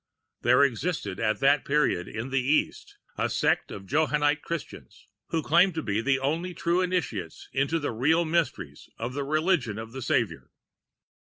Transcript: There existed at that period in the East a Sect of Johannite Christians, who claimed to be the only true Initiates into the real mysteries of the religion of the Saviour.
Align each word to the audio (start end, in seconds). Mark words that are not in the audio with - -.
There 0.41 0.63
existed 0.63 1.19
at 1.19 1.39
that 1.41 1.63
period 1.63 2.07
in 2.07 2.31
the 2.31 2.39
East 2.41 2.97
a 3.19 3.29
Sect 3.29 3.69
of 3.69 3.85
Johannite 3.85 4.41
Christians, 4.41 5.05
who 5.27 5.43
claimed 5.43 5.75
to 5.75 5.83
be 5.83 6.01
the 6.01 6.17
only 6.17 6.55
true 6.55 6.81
Initiates 6.81 7.49
into 7.53 7.77
the 7.77 7.91
real 7.91 8.25
mysteries 8.25 8.89
of 8.97 9.13
the 9.13 9.23
religion 9.23 9.77
of 9.77 9.91
the 9.91 10.01
Saviour. 10.01 10.49